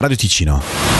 [0.00, 0.97] Radio Ticino.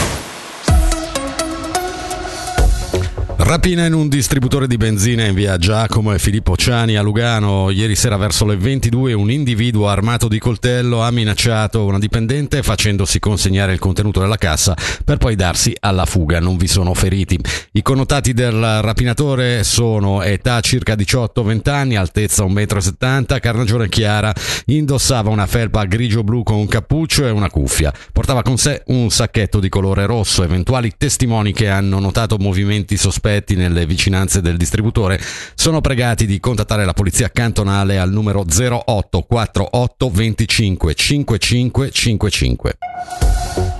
[3.49, 7.71] Rapina in un distributore di benzina in via Giacomo e Filippo Ciani a Lugano.
[7.71, 13.17] Ieri sera verso le 22 un individuo armato di coltello ha minacciato una dipendente facendosi
[13.17, 16.39] consegnare il contenuto della cassa per poi darsi alla fuga.
[16.39, 17.39] Non vi sono feriti.
[17.71, 24.31] I connotati del rapinatore sono età circa 18-20 anni, altezza 1,70 m, carnagione chiara,
[24.65, 27.91] indossava una felpa grigio-blu con un cappuccio e una cuffia.
[28.13, 30.43] Portava con sé un sacchetto di colore rosso.
[30.43, 35.19] Eventuali testimoni che hanno notato movimenti sospetti sospetti nelle vicinanze del distributore
[35.55, 43.28] sono pregati di contattare la polizia cantonale al numero 0848 25 55 55.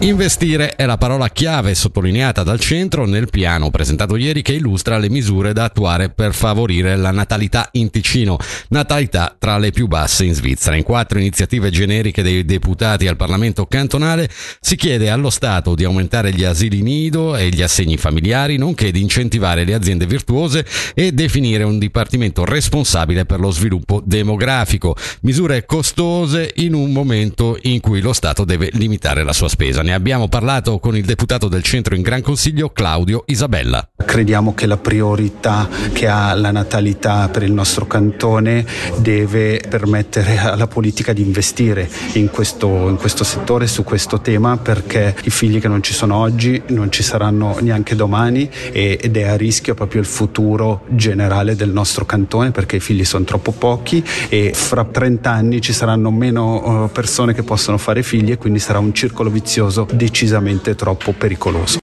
[0.02, 5.10] Investire è la parola chiave sottolineata dal centro nel piano presentato ieri che illustra le
[5.10, 8.38] misure da attuare per favorire la natalità in Ticino,
[8.70, 10.78] natalità tra le più basse in Svizzera.
[10.78, 14.30] In quattro iniziative generiche dei deputati al Parlamento cantonale
[14.62, 19.02] si chiede allo Stato di aumentare gli asili nido e gli assegni familiari, nonché di
[19.02, 24.96] incentivare le aziende virtuose e definire un dipartimento responsabile per lo sviluppo demografico.
[25.24, 29.88] Misure costose in un momento in cui lo Stato deve limitare la sua spesa.
[29.90, 33.90] Ne abbiamo parlato con il deputato del centro in Gran Consiglio Claudio Isabella.
[34.06, 40.68] Crediamo che la priorità che ha la natalità per il nostro cantone deve permettere alla
[40.68, 45.68] politica di investire in questo, in questo settore, su questo tema, perché i figli che
[45.68, 50.08] non ci sono oggi non ci saranno neanche domani ed è a rischio proprio il
[50.08, 55.62] futuro generale del nostro cantone perché i figli sono troppo pochi e fra 30 anni
[55.62, 59.78] ci saranno meno eh, persone che possono fare figli e quindi sarà un circolo vizioso
[59.86, 61.80] decisamente troppo pericoloso.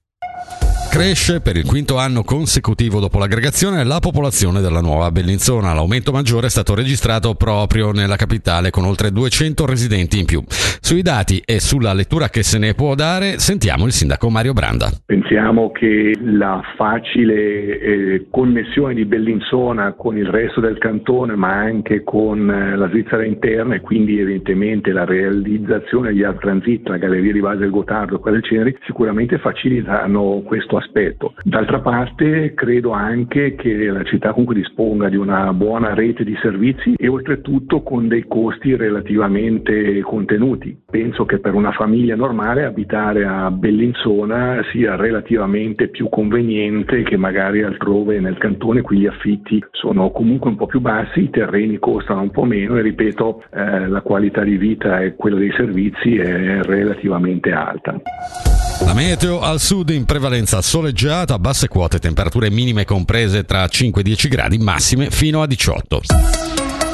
[0.97, 5.71] Cresce per il quinto anno consecutivo dopo l'aggregazione la popolazione della nuova Bellinzona.
[5.71, 10.41] L'aumento maggiore è stato registrato proprio nella capitale con oltre 200 residenti in più.
[10.47, 14.89] Sui dati e sulla lettura che se ne può dare sentiamo il sindaco Mario Branda.
[15.05, 22.03] Pensiamo che la facile eh, connessione di Bellinzona con il resto del cantone ma anche
[22.03, 27.33] con eh, la Svizzera interna e quindi evidentemente la realizzazione di Art Transit, la galleria
[27.33, 31.33] di base del Gotardo e quelle del Ceneri sicuramente facilitano questo aspetto aspetto.
[31.43, 36.95] D'altra parte credo anche che la città comunque disponga di una buona rete di servizi
[36.97, 40.75] e oltretutto con dei costi relativamente contenuti.
[40.89, 47.61] Penso che per una famiglia normale abitare a Bellinzona sia relativamente più conveniente che magari
[47.61, 52.21] altrove nel cantone, qui gli affitti sono comunque un po' più bassi, i terreni costano
[52.21, 56.61] un po' meno e ripeto eh, la qualità di vita e quella dei servizi è
[56.61, 58.56] relativamente alta.
[58.81, 64.03] La meteo al sud in prevalenza soleggiata, basse quote, temperature minime comprese tra 5 e
[64.03, 66.46] 10 gradi, massime fino a 18.